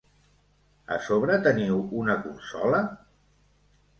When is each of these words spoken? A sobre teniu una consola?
A 0.95 0.97
sobre 1.07 1.35
teniu 1.49 1.77
una 2.03 2.15
consola? 2.23 2.83